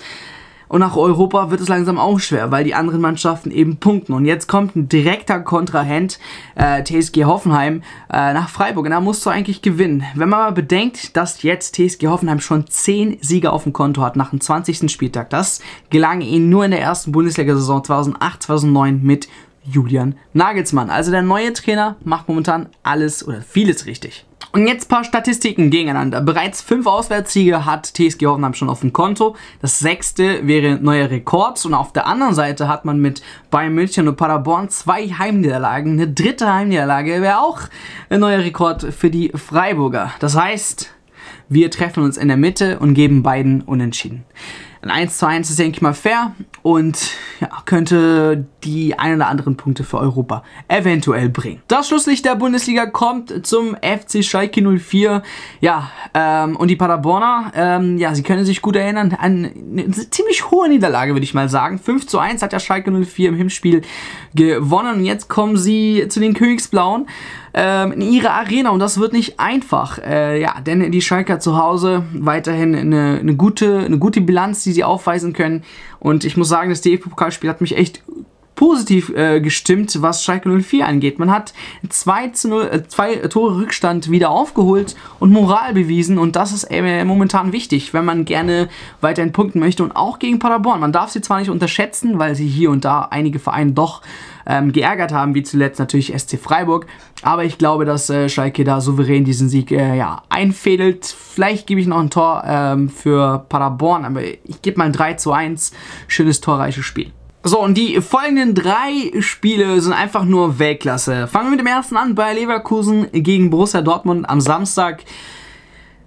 und 0.68 0.80
nach 0.80 0.96
Europa 0.96 1.50
wird 1.50 1.60
es 1.60 1.68
langsam 1.68 1.98
auch 1.98 2.18
schwer, 2.18 2.50
weil 2.50 2.64
die 2.64 2.74
anderen 2.74 3.00
Mannschaften 3.00 3.50
eben 3.50 3.76
punkten. 3.76 4.12
Und 4.12 4.24
jetzt 4.24 4.48
kommt 4.48 4.76
ein 4.76 4.88
direkter 4.88 5.40
Kontrahent, 5.40 6.18
äh, 6.54 6.82
TSG 6.82 7.24
Hoffenheim, 7.24 7.82
äh, 8.12 8.32
nach 8.32 8.48
Freiburg. 8.48 8.86
Und 8.86 8.90
da 8.90 9.00
musst 9.00 9.24
du 9.24 9.30
eigentlich 9.30 9.62
gewinnen. 9.62 10.04
Wenn 10.14 10.28
man 10.28 10.40
mal 10.40 10.52
bedenkt, 10.52 11.16
dass 11.16 11.42
jetzt 11.42 11.76
TSG 11.76 12.08
Hoffenheim 12.08 12.40
schon 12.40 12.66
10 12.66 13.18
Siege 13.20 13.52
auf 13.52 13.62
dem 13.62 13.72
Konto 13.72 14.02
hat 14.02 14.16
nach 14.16 14.30
dem 14.30 14.40
20. 14.40 14.90
Spieltag. 14.90 15.30
Das 15.30 15.60
gelang 15.90 16.20
ihnen 16.20 16.48
nur 16.48 16.64
in 16.64 16.72
der 16.72 16.80
ersten 16.80 17.12
Bundesliga-Saison 17.12 17.82
2008-2009 17.82 19.00
mit 19.02 19.28
Julian 19.64 20.16
Nagelsmann. 20.32 20.90
Also 20.90 21.10
der 21.10 21.22
neue 21.22 21.52
Trainer 21.52 21.96
macht 22.04 22.28
momentan 22.28 22.68
alles 22.82 23.26
oder 23.26 23.42
vieles 23.42 23.86
richtig. 23.86 24.24
Und 24.56 24.66
jetzt 24.66 24.86
ein 24.86 24.88
paar 24.88 25.04
Statistiken 25.04 25.68
gegeneinander. 25.68 26.22
Bereits 26.22 26.62
fünf 26.62 26.86
Auswärtssiege 26.86 27.66
hat 27.66 27.92
TSG 27.92 28.24
Hoffenheim 28.24 28.54
schon 28.54 28.70
auf 28.70 28.80
dem 28.80 28.90
Konto. 28.90 29.36
Das 29.60 29.80
sechste 29.80 30.46
wäre 30.46 30.78
neuer 30.80 31.10
Rekord. 31.10 31.62
Und 31.66 31.74
auf 31.74 31.92
der 31.92 32.06
anderen 32.06 32.32
Seite 32.32 32.66
hat 32.66 32.86
man 32.86 32.98
mit 32.98 33.20
Bayern 33.50 33.74
München 33.74 34.08
und 34.08 34.16
Paderborn 34.16 34.70
zwei 34.70 35.08
Heimniederlagen. 35.08 35.92
Eine 35.92 36.08
dritte 36.08 36.50
Heimniederlage 36.50 37.20
wäre 37.20 37.40
auch 37.40 37.60
ein 38.08 38.20
neuer 38.20 38.38
Rekord 38.38 38.94
für 38.94 39.10
die 39.10 39.30
Freiburger. 39.34 40.12
Das 40.20 40.34
heißt, 40.34 40.90
wir 41.50 41.70
treffen 41.70 42.02
uns 42.02 42.16
in 42.16 42.28
der 42.28 42.38
Mitte 42.38 42.78
und 42.78 42.94
geben 42.94 43.22
beiden 43.22 43.60
unentschieden. 43.60 44.24
Ein 44.82 44.90
1 44.90 45.18
zu 45.18 45.26
1 45.26 45.50
ist, 45.50 45.58
denke 45.58 45.76
ich 45.76 45.82
mal, 45.82 45.94
fair 45.94 46.32
und 46.62 47.12
ja, 47.40 47.48
könnte 47.64 48.46
die 48.64 48.98
ein 48.98 49.16
oder 49.16 49.28
anderen 49.28 49.56
Punkte 49.56 49.84
für 49.84 49.98
Europa 49.98 50.42
eventuell 50.68 51.28
bringen. 51.28 51.62
Das 51.68 51.88
Schlusslicht 51.88 52.24
der 52.24 52.34
Bundesliga 52.34 52.86
kommt 52.86 53.46
zum 53.46 53.76
FC 53.76 54.24
Schalke 54.24 54.62
04. 54.62 55.22
Ja, 55.60 55.90
ähm, 56.14 56.56
und 56.56 56.68
die 56.68 56.76
Paderborner, 56.76 57.52
ähm, 57.54 57.98
ja, 57.98 58.14
sie 58.14 58.22
können 58.22 58.44
sich 58.44 58.62
gut 58.62 58.76
erinnern 58.76 59.16
an 59.18 59.50
eine 59.72 59.90
ziemlich 59.90 60.50
hohe 60.50 60.68
Niederlage, 60.68 61.14
würde 61.14 61.24
ich 61.24 61.34
mal 61.34 61.48
sagen. 61.48 61.78
5 61.78 62.06
zu 62.06 62.18
1 62.18 62.42
hat 62.42 62.52
der 62.52 62.60
Schalke 62.60 62.90
04 62.90 63.28
im 63.28 63.36
Hinspiel 63.36 63.82
gewonnen 64.34 64.96
und 64.96 65.04
jetzt 65.04 65.28
kommen 65.28 65.56
sie 65.56 66.06
zu 66.08 66.20
den 66.20 66.34
Königsblauen 66.34 67.06
ähm, 67.58 67.92
in 67.92 68.02
ihre 68.02 68.32
Arena 68.32 68.68
und 68.68 68.80
das 68.80 69.00
wird 69.00 69.14
nicht 69.14 69.40
einfach. 69.40 69.98
Äh, 69.98 70.40
ja, 70.42 70.60
denn 70.60 70.92
die 70.92 71.00
Schalker 71.00 71.40
zu 71.40 71.56
Hause 71.56 72.04
weiterhin 72.12 72.76
eine, 72.76 73.18
eine, 73.18 73.34
gute, 73.34 73.78
eine 73.78 73.98
gute 73.98 74.20
Bilanz, 74.20 74.62
die 74.62 74.72
sie 74.72 74.84
aufweisen 74.84 75.32
können. 75.32 75.64
Und 75.98 76.24
ich 76.24 76.36
muss 76.36 76.50
sagen, 76.50 76.68
das 76.68 76.82
DFB-Pokalspiel 76.82 77.48
hat 77.48 77.62
mich 77.62 77.76
echt 77.78 78.02
positiv 78.66 79.10
äh, 79.10 79.40
gestimmt, 79.40 79.96
was 80.02 80.24
Schalke 80.24 80.48
04 80.48 80.88
angeht. 80.88 81.20
Man 81.20 81.30
hat 81.30 81.54
2 81.88 82.28
zu 82.30 82.48
0, 82.48 82.62
äh, 82.64 82.88
zwei 82.88 83.14
Tore 83.28 83.58
Rückstand 83.58 84.10
wieder 84.10 84.30
aufgeholt 84.30 84.96
und 85.20 85.30
Moral 85.30 85.72
bewiesen 85.72 86.18
und 86.18 86.34
das 86.34 86.52
ist 86.52 86.64
äh, 86.64 87.04
momentan 87.04 87.52
wichtig, 87.52 87.94
wenn 87.94 88.04
man 88.04 88.24
gerne 88.24 88.68
weiterhin 89.00 89.30
punkten 89.30 89.60
möchte 89.60 89.84
und 89.84 89.94
auch 89.94 90.18
gegen 90.18 90.40
Paderborn. 90.40 90.80
Man 90.80 90.90
darf 90.90 91.10
sie 91.10 91.20
zwar 91.20 91.38
nicht 91.38 91.48
unterschätzen, 91.48 92.18
weil 92.18 92.34
sie 92.34 92.48
hier 92.48 92.72
und 92.72 92.84
da 92.84 93.02
einige 93.02 93.38
Vereine 93.38 93.70
doch 93.70 94.02
ähm, 94.46 94.72
geärgert 94.72 95.12
haben, 95.12 95.36
wie 95.36 95.44
zuletzt 95.44 95.78
natürlich 95.78 96.12
SC 96.18 96.36
Freiburg, 96.36 96.88
aber 97.22 97.44
ich 97.44 97.58
glaube, 97.58 97.84
dass 97.84 98.10
äh, 98.10 98.28
Schalke 98.28 98.64
da 98.64 98.80
souverän 98.80 99.24
diesen 99.24 99.48
Sieg 99.48 99.70
äh, 99.70 99.96
ja, 99.96 100.22
einfädelt. 100.28 101.06
Vielleicht 101.06 101.68
gebe 101.68 101.80
ich 101.80 101.86
noch 101.86 102.00
ein 102.00 102.10
Tor 102.10 102.42
ähm, 102.44 102.88
für 102.88 103.44
Paderborn, 103.48 104.04
aber 104.04 104.22
ich 104.24 104.60
gebe 104.60 104.78
mal 104.78 104.86
ein 104.86 104.92
3 104.92 105.14
zu 105.14 105.30
1. 105.30 105.70
Schönes 106.08 106.40
torreiches 106.40 106.84
Spiel. 106.84 107.12
So, 107.48 107.62
und 107.62 107.78
die 107.78 108.00
folgenden 108.00 108.56
drei 108.56 109.12
Spiele 109.20 109.80
sind 109.80 109.92
einfach 109.92 110.24
nur 110.24 110.58
Weltklasse. 110.58 111.28
Fangen 111.28 111.46
wir 111.46 111.50
mit 111.52 111.60
dem 111.60 111.68
ersten 111.68 111.96
an, 111.96 112.16
bei 112.16 112.34
Leverkusen 112.34 113.06
gegen 113.12 113.50
Borussia 113.50 113.82
Dortmund 113.82 114.28
am 114.28 114.40
Samstag. 114.40 115.04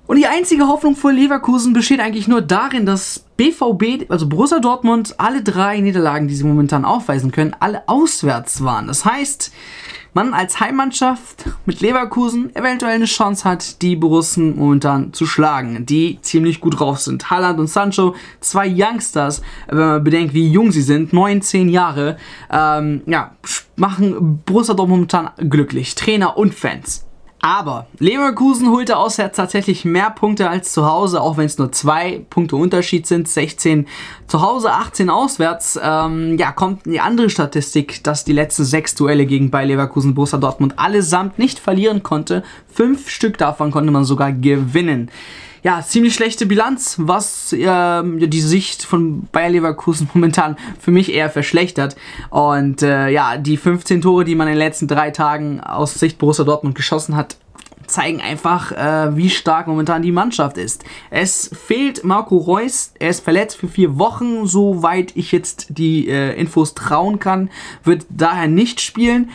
Und 0.05 0.17
die 0.17 0.27
einzige 0.27 0.67
Hoffnung 0.67 0.97
für 0.97 1.11
Leverkusen 1.11 1.71
besteht 1.71 2.01
eigentlich 2.01 2.27
nur 2.27 2.41
darin, 2.41 2.85
dass 2.85 3.23
BVB, 3.37 4.11
also 4.11 4.27
Borussia 4.27 4.59
Dortmund, 4.59 5.15
alle 5.17 5.41
drei 5.41 5.79
Niederlagen, 5.79 6.27
die 6.27 6.35
sie 6.35 6.43
momentan 6.43 6.83
aufweisen 6.83 7.31
können, 7.31 7.55
alle 7.61 7.87
auswärts 7.87 8.61
waren. 8.65 8.87
Das 8.87 9.05
heißt, 9.05 9.53
man 10.13 10.33
als 10.33 10.59
Heimmannschaft 10.59 11.45
mit 11.65 11.81
Leverkusen 11.81 12.55
eventuell 12.55 12.95
eine 12.95 13.05
Chance 13.05 13.43
hat, 13.43 13.81
die 13.81 13.95
Borussen 13.95 14.57
momentan 14.57 15.13
zu 15.13 15.25
schlagen, 15.25 15.85
die 15.85 16.19
ziemlich 16.21 16.61
gut 16.61 16.79
drauf 16.79 16.99
sind. 16.99 17.29
Haaland 17.29 17.59
und 17.59 17.67
Sancho, 17.67 18.15
zwei 18.39 18.67
Youngsters, 18.67 19.41
wenn 19.67 19.77
man 19.77 20.03
bedenkt, 20.03 20.33
wie 20.33 20.49
jung 20.49 20.71
sie 20.71 20.81
sind, 20.81 21.13
19 21.13 21.69
Jahre, 21.69 22.17
ähm, 22.51 23.01
ja, 23.05 23.35
machen 23.75 24.41
Borussia 24.45 24.73
Dortmund 24.73 25.13
momentan 25.13 25.29
glücklich, 25.49 25.95
Trainer 25.95 26.37
und 26.37 26.53
Fans. 26.53 27.08
Aber 27.41 27.87
Leverkusen 27.99 28.69
holte 28.69 28.97
auswärts 28.97 29.37
tatsächlich 29.37 29.85
mehr 29.85 30.09
Punkte 30.09 30.49
als 30.49 30.73
zu 30.73 30.85
Hause, 30.85 31.21
auch 31.21 31.37
wenn 31.37 31.45
es 31.45 31.57
nur 31.57 31.71
zwei 31.71 32.25
Punkte 32.29 32.57
Unterschied 32.57 33.07
sind. 33.07 33.29
16 33.29 33.87
zu 34.27 34.41
Hause, 34.41 34.71
18 34.71 35.09
auswärts. 35.09 35.79
Ähm, 35.81 36.37
ja, 36.37 36.51
kommt 36.51 36.85
die 36.85 36.99
andere 36.99 37.29
Statistik, 37.29 38.03
dass 38.03 38.25
die 38.25 38.33
letzten 38.33 38.65
sechs 38.65 38.93
Duelle 38.95 39.25
gegen 39.25 39.51
Bayer 39.51 39.67
Leverkusen, 39.67 40.15
Borussia 40.15 40.37
Dortmund 40.37 40.77
allesamt 40.77 41.39
nicht 41.39 41.59
verlieren 41.59 42.03
konnte. 42.03 42.43
Fünf 42.67 43.09
Stück 43.09 43.37
davon 43.37 43.71
konnte 43.71 43.91
man 43.91 44.03
sogar 44.03 44.33
gewinnen 44.33 45.09
ja, 45.63 45.81
ziemlich 45.85 46.13
schlechte 46.15 46.45
Bilanz, 46.45 46.95
was 46.99 47.53
äh, 47.53 48.03
die 48.03 48.41
Sicht 48.41 48.83
von 48.83 49.27
Bayer 49.31 49.49
Leverkusen 49.49 50.09
momentan 50.13 50.57
für 50.79 50.91
mich 50.91 51.13
eher 51.13 51.29
verschlechtert. 51.29 51.95
Und 52.29 52.81
äh, 52.81 53.09
ja, 53.09 53.37
die 53.37 53.57
15 53.57 54.01
Tore, 54.01 54.23
die 54.23 54.35
man 54.35 54.47
in 54.47 54.53
den 54.53 54.59
letzten 54.59 54.87
drei 54.87 55.11
Tagen 55.11 55.59
aus 55.61 55.93
Sicht 55.93 56.17
Borussia 56.17 56.45
Dortmund 56.45 56.75
geschossen 56.75 57.15
hat, 57.15 57.37
zeigen 57.89 58.21
einfach, 58.21 58.71
äh, 58.71 59.15
wie 59.15 59.29
stark 59.29 59.67
momentan 59.67 60.01
die 60.01 60.11
Mannschaft 60.11 60.57
ist. 60.57 60.85
Es 61.09 61.49
fehlt 61.53 62.03
Marco 62.03 62.37
Reus, 62.37 62.93
er 62.99 63.09
ist 63.09 63.23
verletzt 63.23 63.57
für 63.57 63.67
vier 63.67 63.97
Wochen, 63.97 64.45
soweit 64.45 65.15
ich 65.15 65.31
jetzt 65.31 65.67
die 65.69 66.07
äh, 66.07 66.39
Infos 66.39 66.75
trauen 66.75 67.19
kann, 67.19 67.49
wird 67.83 68.05
daher 68.09 68.47
nicht 68.47 68.79
spielen. 68.79 69.31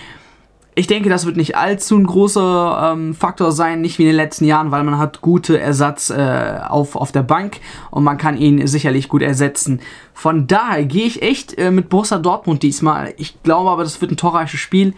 Ich 0.77 0.89
denke, 0.89 1.09
das 1.09 1.25
wird 1.25 1.37
nicht 1.37 1.57
allzu 1.57 1.97
ein 1.97 2.07
großer 2.07 2.93
ähm, 2.93 3.15
Faktor 3.15 3.53
sein, 3.53 3.81
nicht 3.81 3.99
wie 3.99 4.03
in 4.03 4.09
den 4.09 4.17
letzten 4.17 4.45
Jahren, 4.45 4.73
weil 4.73 4.83
man 4.83 4.99
hat 4.99 5.21
gute 5.21 5.61
Ersatz 5.61 6.11
äh, 6.11 6.59
auf, 6.67 6.97
auf 6.97 7.13
der 7.13 7.23
Bank 7.23 7.61
und 7.93 8.03
man 8.03 8.19
kann 8.19 8.37
ihn 8.37 8.67
sicherlich 8.67 9.09
gut 9.09 9.23
ersetzen. 9.23 9.81
Von 10.15 10.49
daher 10.49 10.85
gehe 10.85 11.07
ich 11.07 11.23
echt 11.23 11.57
äh, 11.59 11.71
mit 11.71 11.89
Borussia 11.89 12.19
Dortmund 12.19 12.65
diesmal. 12.65 13.15
Ich 13.19 13.41
glaube 13.45 13.71
aber, 13.71 13.85
das 13.85 14.01
wird 14.01 14.11
ein 14.11 14.17
torreiches 14.17 14.59
Spiel, 14.59 14.95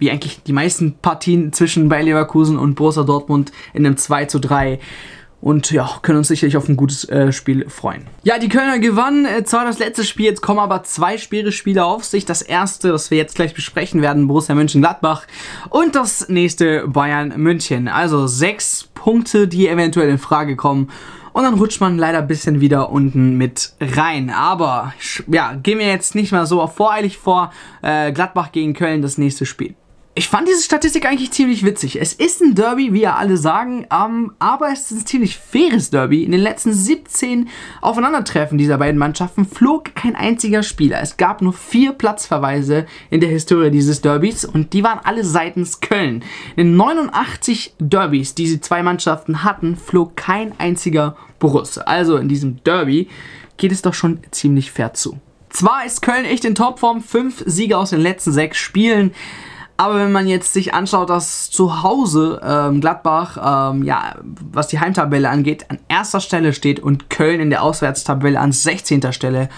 wie 0.00 0.10
eigentlich 0.10 0.42
die 0.42 0.52
meisten 0.52 0.94
Partien 0.94 1.52
zwischen 1.52 1.88
Bayer 1.88 2.02
Leverkusen 2.02 2.58
und 2.58 2.74
Borussia 2.74 3.04
Dortmund 3.04 3.52
in 3.72 3.86
einem 3.86 3.96
2 3.96 4.24
zu 4.24 4.40
3 4.40 4.80
und 5.40 5.70
ja, 5.70 5.88
können 6.02 6.18
uns 6.18 6.28
sicherlich 6.28 6.56
auf 6.56 6.68
ein 6.68 6.76
gutes 6.76 7.08
äh, 7.08 7.32
Spiel 7.32 7.68
freuen. 7.68 8.06
Ja, 8.22 8.38
die 8.38 8.48
Kölner 8.48 8.78
gewannen 8.78 9.24
äh, 9.24 9.44
zwar 9.44 9.64
das 9.64 9.78
letzte 9.78 10.04
Spiel, 10.04 10.26
jetzt 10.26 10.42
kommen 10.42 10.58
aber 10.58 10.82
zwei 10.82 11.16
schwere 11.18 11.52
Spiele 11.52 11.84
auf 11.84 12.04
sich. 12.04 12.26
Das 12.26 12.42
erste, 12.42 12.88
das 12.88 13.10
wir 13.10 13.18
jetzt 13.18 13.36
gleich 13.36 13.54
besprechen 13.54 14.02
werden, 14.02 14.28
Borussia 14.28 14.54
Mönchengladbach 14.54 15.26
und 15.70 15.94
das 15.94 16.28
nächste 16.28 16.86
Bayern 16.88 17.32
München. 17.36 17.88
Also 17.88 18.26
sechs 18.26 18.88
Punkte, 18.94 19.48
die 19.48 19.68
eventuell 19.68 20.10
in 20.10 20.18
Frage 20.18 20.56
kommen. 20.56 20.90
Und 21.32 21.44
dann 21.44 21.54
rutscht 21.54 21.80
man 21.80 21.96
leider 21.96 22.18
ein 22.18 22.26
bisschen 22.26 22.60
wieder 22.60 22.90
unten 22.90 23.36
mit 23.36 23.72
rein. 23.80 24.30
Aber 24.30 24.92
ja, 25.28 25.54
gehen 25.54 25.78
wir 25.78 25.86
jetzt 25.86 26.14
nicht 26.14 26.32
mal 26.32 26.44
so 26.44 26.66
voreilig 26.66 27.18
vor. 27.18 27.52
Äh, 27.82 28.12
Gladbach 28.12 28.52
gegen 28.52 28.74
Köln, 28.74 29.00
das 29.00 29.16
nächste 29.16 29.46
Spiel. 29.46 29.74
Ich 30.20 30.28
fand 30.28 30.46
diese 30.46 30.62
Statistik 30.62 31.06
eigentlich 31.06 31.30
ziemlich 31.30 31.64
witzig. 31.64 31.98
Es 31.98 32.12
ist 32.12 32.42
ein 32.42 32.54
Derby, 32.54 32.92
wie 32.92 33.00
ja 33.00 33.16
alle 33.16 33.38
sagen, 33.38 33.86
ähm, 33.90 34.34
aber 34.38 34.70
es 34.70 34.90
ist 34.90 34.92
ein 34.92 35.06
ziemlich 35.06 35.38
faires 35.38 35.88
Derby. 35.88 36.24
In 36.24 36.32
den 36.32 36.42
letzten 36.42 36.74
17 36.74 37.48
Aufeinandertreffen 37.80 38.58
dieser 38.58 38.76
beiden 38.76 38.98
Mannschaften 38.98 39.46
flog 39.46 39.94
kein 39.94 40.16
einziger 40.16 40.62
Spieler. 40.62 41.00
Es 41.00 41.16
gab 41.16 41.40
nur 41.40 41.54
vier 41.54 41.92
Platzverweise 41.92 42.84
in 43.08 43.22
der 43.22 43.30
Historie 43.30 43.70
dieses 43.70 44.02
Derbys 44.02 44.44
und 44.44 44.74
die 44.74 44.84
waren 44.84 45.00
alle 45.02 45.24
seitens 45.24 45.80
Köln. 45.80 46.22
In 46.54 46.76
89 46.76 47.76
Derbys, 47.78 48.34
die 48.34 48.44
die 48.44 48.60
zwei 48.60 48.82
Mannschaften 48.82 49.42
hatten, 49.42 49.74
flog 49.74 50.18
kein 50.18 50.52
einziger 50.60 51.16
Boruss. 51.38 51.78
Also 51.78 52.18
in 52.18 52.28
diesem 52.28 52.62
Derby 52.62 53.08
geht 53.56 53.72
es 53.72 53.80
doch 53.80 53.94
schon 53.94 54.18
ziemlich 54.32 54.70
fair 54.70 54.92
zu. 54.92 55.18
Zwar 55.48 55.86
ist 55.86 56.02
Köln 56.02 56.26
echt 56.26 56.44
in 56.44 56.54
Topform, 56.54 57.00
fünf 57.00 57.42
Siege 57.46 57.78
aus 57.78 57.88
den 57.88 58.00
letzten 58.00 58.32
sechs 58.32 58.58
Spielen. 58.58 59.12
Aber 59.80 59.96
wenn 59.96 60.12
man 60.12 60.28
jetzt 60.28 60.52
sich 60.52 60.74
anschaut, 60.74 61.08
dass 61.08 61.50
zu 61.50 61.82
Hause 61.82 62.38
ähm, 62.44 62.82
Gladbach, 62.82 63.72
ähm, 63.72 63.82
ja, 63.82 64.14
was 64.52 64.68
die 64.68 64.78
Heimtabelle 64.78 65.30
angeht, 65.30 65.70
an 65.70 65.78
erster 65.88 66.20
Stelle 66.20 66.52
steht 66.52 66.80
und 66.80 67.08
Köln 67.08 67.40
in 67.40 67.48
der 67.48 67.62
Auswärtstabelle 67.62 68.38
an 68.38 68.52
16. 68.52 69.10
Stelle 69.14 69.48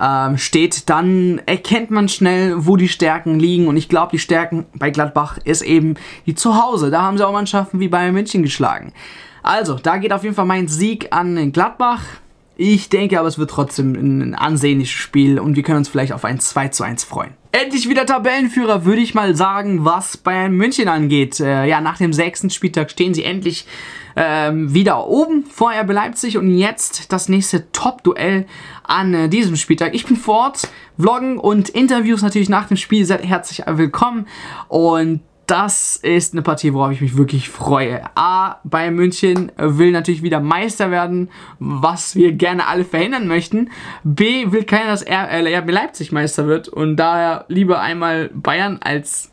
ähm, 0.00 0.38
steht, 0.38 0.88
dann 0.88 1.42
erkennt 1.44 1.90
man 1.90 2.08
schnell, 2.08 2.64
wo 2.64 2.78
die 2.78 2.88
Stärken 2.88 3.38
liegen. 3.38 3.68
Und 3.68 3.76
ich 3.76 3.90
glaube, 3.90 4.12
die 4.12 4.18
Stärken 4.18 4.64
bei 4.72 4.88
Gladbach 4.88 5.36
ist 5.44 5.60
eben 5.60 5.96
die 6.24 6.34
Zuhause. 6.34 6.90
Da 6.90 7.02
haben 7.02 7.18
sie 7.18 7.26
auch 7.26 7.32
Mannschaften 7.34 7.78
wie 7.78 7.88
Bayern 7.88 8.14
München 8.14 8.42
geschlagen. 8.42 8.94
Also, 9.42 9.74
da 9.74 9.98
geht 9.98 10.14
auf 10.14 10.22
jeden 10.22 10.34
Fall 10.34 10.46
mein 10.46 10.68
Sieg 10.68 11.08
an 11.10 11.52
Gladbach. 11.52 12.00
Ich 12.56 12.88
denke 12.88 13.18
aber, 13.18 13.28
es 13.28 13.36
wird 13.36 13.50
trotzdem 13.50 13.92
ein 13.92 14.34
ansehnliches 14.34 14.94
Spiel 14.94 15.38
und 15.38 15.54
wir 15.54 15.62
können 15.62 15.76
uns 15.76 15.90
vielleicht 15.90 16.14
auf 16.14 16.24
ein 16.24 16.40
2 16.40 16.68
zu 16.68 16.82
1 16.82 17.04
freuen. 17.04 17.34
Endlich 17.58 17.88
wieder 17.88 18.04
Tabellenführer, 18.04 18.84
würde 18.84 19.00
ich 19.00 19.14
mal 19.14 19.34
sagen, 19.34 19.86
was 19.86 20.18
Bayern 20.18 20.52
München 20.52 20.88
angeht. 20.88 21.40
Äh, 21.40 21.64
ja, 21.64 21.80
nach 21.80 21.96
dem 21.96 22.12
sechsten 22.12 22.50
Spieltag 22.50 22.90
stehen 22.90 23.14
sie 23.14 23.24
endlich 23.24 23.64
ähm, 24.14 24.74
wieder 24.74 25.06
oben 25.06 25.46
vor 25.46 25.72
RB 25.72 25.90
Leipzig 25.90 26.36
und 26.36 26.54
jetzt 26.54 27.10
das 27.14 27.30
nächste 27.30 27.72
Top-Duell 27.72 28.44
an 28.82 29.14
äh, 29.14 29.28
diesem 29.30 29.56
Spieltag. 29.56 29.94
Ich 29.94 30.04
bin 30.04 30.16
vor 30.16 30.34
Ort, 30.34 30.68
Vloggen 30.98 31.38
und 31.38 31.70
Interviews 31.70 32.20
natürlich 32.20 32.50
nach 32.50 32.68
dem 32.68 32.76
Spiel. 32.76 33.06
Seid 33.06 33.24
herzlich 33.24 33.62
willkommen 33.66 34.26
und 34.68 35.20
das 35.46 35.96
ist 35.96 36.32
eine 36.32 36.42
Partie, 36.42 36.74
worauf 36.74 36.92
ich 36.92 37.00
mich 37.00 37.16
wirklich 37.16 37.48
freue. 37.48 38.02
A, 38.16 38.60
Bayern 38.64 38.94
München 38.94 39.52
will 39.56 39.92
natürlich 39.92 40.22
wieder 40.22 40.40
Meister 40.40 40.90
werden, 40.90 41.30
was 41.58 42.16
wir 42.16 42.32
gerne 42.32 42.66
alle 42.66 42.84
verhindern 42.84 43.28
möchten. 43.28 43.70
B, 44.02 44.50
will 44.50 44.64
keiner, 44.64 44.88
dass 44.88 45.02
er, 45.02 45.30
äh, 45.30 45.70
Leipzig 45.70 46.12
Meister 46.12 46.46
wird 46.46 46.68
und 46.68 46.96
daher 46.96 47.44
lieber 47.48 47.80
einmal 47.80 48.30
Bayern 48.34 48.78
als 48.82 49.30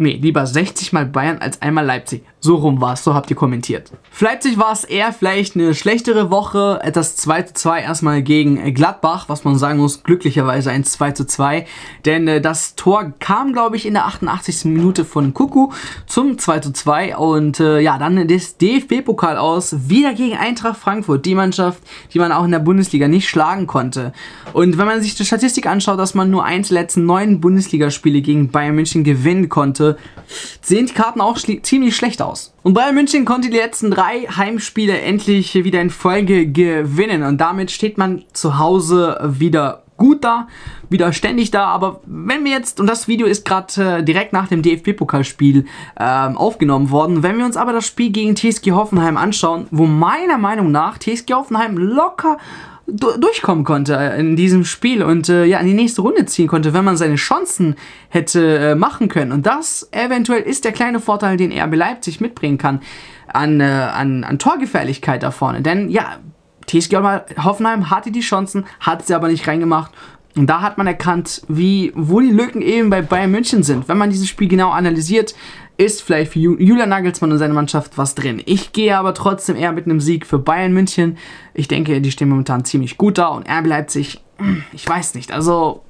Nee, 0.00 0.16
lieber 0.22 0.46
60 0.46 0.92
mal 0.92 1.06
Bayern 1.06 1.38
als 1.38 1.60
einmal 1.60 1.84
Leipzig. 1.84 2.22
So 2.40 2.54
rum 2.54 2.80
war 2.80 2.92
es, 2.92 3.02
so 3.02 3.14
habt 3.14 3.30
ihr 3.30 3.36
kommentiert. 3.36 3.90
Für 4.12 4.26
Leipzig 4.26 4.58
war 4.58 4.72
es 4.72 4.84
eher 4.84 5.12
vielleicht 5.12 5.56
eine 5.56 5.74
schlechtere 5.74 6.30
Woche. 6.30 6.80
Das 6.92 7.16
2 7.16 7.42
zu 7.42 7.54
2 7.54 7.80
erstmal 7.82 8.22
gegen 8.22 8.74
Gladbach, 8.74 9.24
was 9.28 9.42
man 9.42 9.58
sagen 9.58 9.80
muss, 9.80 10.04
glücklicherweise 10.04 10.70
ein 10.70 10.84
2 10.84 11.12
zu 11.12 11.26
2. 11.26 11.66
Denn 12.04 12.28
äh, 12.28 12.40
das 12.40 12.76
Tor 12.76 13.12
kam, 13.18 13.52
glaube 13.52 13.76
ich, 13.76 13.86
in 13.86 13.94
der 13.94 14.06
88. 14.06 14.66
Minute 14.66 15.04
von 15.04 15.34
Kuku 15.34 15.70
zum 16.06 16.38
2 16.38 16.60
zu 16.60 16.72
2. 16.72 17.16
Und 17.16 17.58
äh, 17.58 17.80
ja, 17.80 17.98
dann 17.98 18.28
das 18.28 18.56
DFB-Pokal 18.56 19.36
aus, 19.36 19.88
wieder 19.88 20.14
gegen 20.14 20.36
Eintracht 20.36 20.78
Frankfurt. 20.78 21.26
Die 21.26 21.34
Mannschaft, 21.34 21.82
die 22.14 22.20
man 22.20 22.30
auch 22.30 22.44
in 22.44 22.52
der 22.52 22.60
Bundesliga 22.60 23.08
nicht 23.08 23.28
schlagen 23.28 23.66
konnte. 23.66 24.12
Und 24.52 24.78
wenn 24.78 24.86
man 24.86 25.02
sich 25.02 25.16
die 25.16 25.24
Statistik 25.24 25.66
anschaut, 25.66 25.98
dass 25.98 26.14
man 26.14 26.30
nur 26.30 26.44
eins 26.44 26.68
der 26.68 26.80
letzten 26.82 27.04
neun 27.04 27.40
Bundesligaspiele 27.40 28.20
gegen 28.20 28.50
Bayern 28.50 28.76
München 28.76 29.02
gewinnen 29.02 29.48
konnte, 29.48 29.98
sehen 30.62 30.86
die 30.86 30.94
Karten 30.94 31.20
auch 31.20 31.36
ziemlich 31.36 31.96
schlecht 31.96 32.22
aus. 32.28 32.54
Und 32.62 32.74
Bayern 32.74 32.94
München 32.94 33.24
konnte 33.24 33.50
die 33.50 33.56
letzten 33.56 33.90
drei 33.90 34.26
Heimspiele 34.26 35.00
endlich 35.00 35.54
wieder 35.54 35.80
in 35.80 35.90
Folge 35.90 36.46
gewinnen 36.46 37.22
und 37.22 37.40
damit 37.40 37.70
steht 37.70 37.98
man 37.98 38.24
zu 38.32 38.58
Hause 38.58 39.18
wieder 39.22 39.82
gut 39.98 40.24
da, 40.24 40.48
wieder 40.88 41.12
ständig 41.12 41.50
da. 41.50 41.66
Aber 41.66 42.00
wenn 42.06 42.44
wir 42.44 42.52
jetzt, 42.52 42.80
und 42.80 42.86
das 42.86 43.08
Video 43.08 43.26
ist 43.26 43.44
gerade 43.44 43.98
äh, 43.98 44.02
direkt 44.02 44.32
nach 44.32 44.48
dem 44.48 44.62
DFB-Pokalspiel 44.62 45.66
ähm, 46.00 46.38
aufgenommen 46.38 46.90
worden, 46.90 47.22
wenn 47.22 47.36
wir 47.36 47.44
uns 47.44 47.58
aber 47.58 47.72
das 47.72 47.86
Spiel 47.86 48.10
gegen 48.10 48.34
TSG 48.34 48.70
Hoffenheim 48.72 49.18
anschauen, 49.18 49.66
wo 49.70 49.84
meiner 49.84 50.38
Meinung 50.38 50.70
nach 50.70 50.98
TSG 50.98 51.34
Hoffenheim 51.34 51.76
locker 51.76 52.38
durchkommen 52.88 53.64
konnte 53.64 53.94
in 54.18 54.34
diesem 54.34 54.64
Spiel 54.64 55.02
und 55.02 55.28
äh, 55.28 55.44
ja 55.44 55.58
in 55.58 55.66
die 55.66 55.74
nächste 55.74 56.00
Runde 56.00 56.24
ziehen 56.24 56.48
konnte, 56.48 56.72
wenn 56.72 56.84
man 56.84 56.96
seine 56.96 57.16
Chancen 57.16 57.76
hätte 58.08 58.58
äh, 58.58 58.74
machen 58.74 59.08
können. 59.08 59.32
Und 59.32 59.46
das 59.46 59.88
eventuell 59.92 60.42
ist 60.42 60.64
der 60.64 60.72
kleine 60.72 60.98
Vorteil, 60.98 61.36
den 61.36 61.52
RB 61.52 61.74
Leipzig 61.74 62.20
mitbringen 62.20 62.56
kann 62.56 62.80
an, 63.26 63.60
äh, 63.60 63.64
an, 63.64 64.24
an 64.24 64.38
Torgefährlichkeit 64.38 65.22
da 65.22 65.30
vorne. 65.30 65.60
Denn 65.60 65.90
ja, 65.90 66.18
TSG 66.66 66.96
Hoffenheim 67.42 67.90
hatte 67.90 68.10
die 68.10 68.20
Chancen, 68.20 68.64
hat 68.80 69.06
sie 69.06 69.14
aber 69.14 69.28
nicht 69.28 69.46
reingemacht. 69.46 69.92
Und 70.36 70.46
da 70.46 70.60
hat 70.60 70.78
man 70.78 70.86
erkannt, 70.86 71.42
wie, 71.48 71.92
wo 71.94 72.20
die 72.20 72.30
Lücken 72.30 72.62
eben 72.62 72.90
bei 72.90 73.02
Bayern 73.02 73.30
München 73.30 73.62
sind. 73.62 73.88
Wenn 73.88 73.98
man 73.98 74.10
dieses 74.10 74.28
Spiel 74.28 74.48
genau 74.48 74.70
analysiert, 74.70 75.34
ist 75.78 76.02
vielleicht 76.02 76.32
für 76.32 76.40
Julian 76.40 76.88
Nagelsmann 76.88 77.32
und 77.32 77.38
seine 77.38 77.54
Mannschaft 77.54 77.96
was 77.96 78.14
drin. 78.14 78.42
Ich 78.44 78.72
gehe 78.72 78.98
aber 78.98 79.14
trotzdem 79.14 79.56
eher 79.56 79.72
mit 79.72 79.86
einem 79.86 80.00
Sieg 80.00 80.26
für 80.26 80.38
Bayern 80.38 80.72
München. 80.72 81.16
Ich 81.54 81.68
denke, 81.68 82.00
die 82.00 82.10
stehen 82.10 82.28
momentan 82.28 82.64
ziemlich 82.64 82.98
gut 82.98 83.16
da 83.16 83.28
und 83.28 83.48
RB 83.48 83.66
Leipzig, 83.66 84.20
ich 84.72 84.86
weiß 84.86 85.14
nicht. 85.14 85.32
Also 85.32 85.84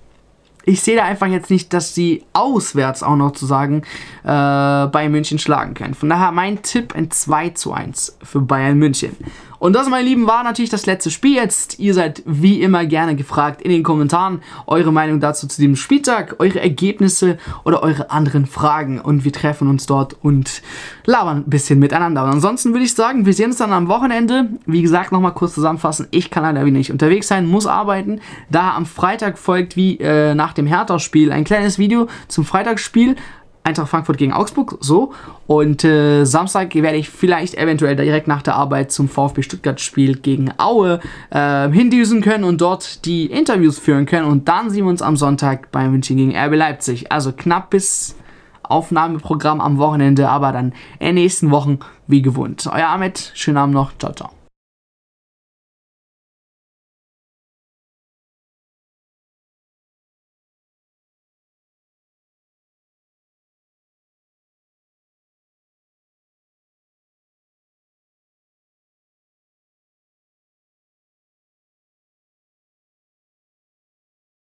ich 0.65 0.83
sehe 0.83 0.97
da 0.97 1.05
einfach 1.05 1.27
jetzt 1.27 1.51
nicht, 1.51 1.73
dass 1.73 1.95
sie 1.95 2.25
auswärts 2.35 3.03
auch 3.03 3.17
noch 3.17 3.33
zu 3.33 3.47
sagen 3.47 3.83
äh, 4.25 4.27
Bayern 4.27 5.11
München 5.11 5.39
schlagen 5.39 5.73
können. 5.73 5.95
Von 5.95 6.11
daher 6.11 6.33
mein 6.33 6.63
Tipp 6.63 6.95
ein 6.95 7.11
2 7.11 7.51
zu 7.51 7.73
1 7.73 8.19
für 8.23 8.41
Bayern 8.41 8.77
München. 8.77 9.17
Und 9.59 9.75
das, 9.75 9.89
meine 9.89 10.07
Lieben, 10.07 10.27
war 10.27 10.45
natürlich 10.45 10.71
das 10.71 10.87
letzte 10.87 11.11
Spiel 11.11 11.35
jetzt. 11.35 11.79
Ihr 11.79 11.95
seid 11.95 12.23
wie 12.25 12.61
immer 12.61 12.85
gerne 12.87 13.17
gefragt 13.17 13.63
in 13.63 13.71
den 13.71 13.83
Kommentaren 13.83 14.43
eure 14.67 14.93
Meinung 14.93 15.21
dazu 15.21 15.47
zu 15.47 15.61
diesem 15.61 15.77
Spieltag, 15.77 16.37
eure 16.39 16.61
Ergebnisse 16.61 17.39
oder 17.65 17.83
eure 17.83 18.11
anderen 18.11 18.47
Fragen. 18.47 19.01
Und 19.01 19.25
wir 19.25 19.33
treffen 19.33 19.69
uns 19.69 19.87
dort 19.87 20.17
und 20.23 20.63
labern 21.05 21.39
ein 21.39 21.51
bisschen 21.51 21.79
miteinander. 21.79 22.25
Und 22.25 22.31
ansonsten 22.31 22.73
würde 22.73 22.85
ich 22.85 22.95
sagen, 22.95 23.27
wir 23.27 23.35
sehen 23.35 23.47
uns 23.47 23.59
dann 23.59 23.73
am 23.73 23.89
Wochenende. 23.89 24.49
Wie 24.67 24.83
gesagt, 24.83 25.13
nochmal 25.13 25.35
kurz 25.35 25.55
zusammenfassen. 25.55 26.07
Ich 26.11 26.31
kann 26.31 26.43
leider 26.43 26.65
wieder 26.65 26.79
nicht 26.79 26.93
unterwegs 26.93 27.29
sein, 27.29 27.47
muss 27.47 27.67
arbeiten. 27.67 28.21
Da 28.51 28.75
am 28.75 28.87
Freitag 28.87 29.39
folgt 29.39 29.77
wie 29.77 29.99
äh, 29.99 30.35
nach 30.35 30.53
dem 30.53 30.67
Hertha-Spiel 30.67 31.33
ein 31.33 31.45
kleines 31.45 31.79
Video 31.79 32.09
zum 32.29 32.45
Freitagsspiel. 32.45 33.17
Eintracht 33.69 33.89
Frankfurt 33.89 34.19
gegen 34.19 34.33
Augsburg, 34.33 34.79
so. 34.81 35.13
Und 35.47 35.85
äh, 35.85 36.25
Samstag 36.25 36.75
werde 36.75 36.97
ich 36.97 37.09
vielleicht 37.09 37.55
eventuell 37.55 37.97
direkt 37.97 38.29
nach 38.29 38.43
der 38.43 38.57
Arbeit 38.57 38.91
zum 38.91 39.09
VfB 39.09 39.43
Stuttgart-Spiel 39.43 40.17
gegen 40.17 40.53
Aue 40.59 41.01
äh, 41.31 41.69
hindüsen 41.71 42.21
können 42.21 42.45
und 42.45 42.61
dort 42.61 43.05
die 43.05 43.27
Interviews 43.27 43.79
führen 43.79 44.07
können. 44.07 44.27
Und 44.27 44.49
dann 44.49 44.71
sehen 44.71 44.85
wir 44.85 44.91
uns 44.91 45.03
am 45.03 45.17
Sonntag 45.17 45.71
bei 45.71 45.89
München 45.89 46.17
gegen 46.17 46.37
RB 46.37 46.55
Leipzig. 46.55 47.13
Also 47.13 47.33
knapp 47.33 47.71
bis 47.71 48.17
Aufnahmeprogramm 48.63 49.61
am 49.61 49.79
Wochenende, 49.79 50.29
aber 50.29 50.53
dann 50.53 50.73
in 50.99 51.07
den 51.07 51.15
nächsten 51.17 51.51
Wochen 51.51 51.79
wie 52.07 52.23
gewohnt. 52.23 52.69
Euer 52.73 52.89
Ahmed, 52.89 53.33
schönen 53.35 53.59
Abend 53.59 53.75
noch. 53.75 53.97
Ciao, 53.99 54.13
ciao. 54.13 54.38